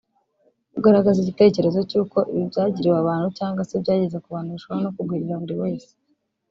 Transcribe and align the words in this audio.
ugaragaza 0.77 1.17
igitekerezo 1.21 1.79
cy’uko 1.89 2.17
ibibi 2.31 2.49
byagiriwe 2.51 2.97
abantu 3.03 3.27
cyangwa 3.37 3.61
se 3.69 3.75
byageze 3.83 4.17
ku 4.23 4.27
bantu 4.35 4.49
bishobora 4.55 4.81
no 4.85 4.93
kugwirira 4.95 5.41
buri 5.41 5.55
wese 5.61 5.91